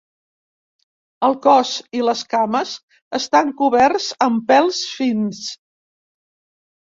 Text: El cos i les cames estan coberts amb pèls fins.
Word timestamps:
El 1.27 1.35
cos 1.41 1.73
i 1.97 2.01
les 2.07 2.23
cames 2.31 2.71
estan 3.19 3.51
coberts 3.59 4.07
amb 4.29 4.41
pèls 4.53 4.79
fins. 4.95 5.43